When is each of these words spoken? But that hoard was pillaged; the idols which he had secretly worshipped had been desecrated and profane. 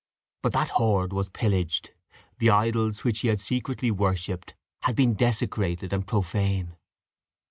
But 0.41 0.53
that 0.53 0.69
hoard 0.69 1.13
was 1.13 1.29
pillaged; 1.29 1.93
the 2.39 2.49
idols 2.49 3.03
which 3.03 3.19
he 3.19 3.27
had 3.27 3.39
secretly 3.39 3.91
worshipped 3.91 4.55
had 4.81 4.95
been 4.95 5.13
desecrated 5.13 5.93
and 5.93 6.07
profane. 6.07 6.75